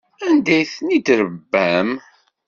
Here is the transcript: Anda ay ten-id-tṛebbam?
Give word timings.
Anda 0.27 0.51
ay 0.57 0.65
ten-id-tṛebbam? 0.73 1.89